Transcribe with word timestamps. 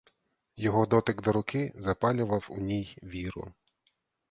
Його 0.55 0.85
дотик 0.85 1.21
до 1.21 1.31
руки 1.33 1.71
запалював 1.75 2.47
у 2.49 2.57
ній 2.57 2.97
віру. 3.03 3.53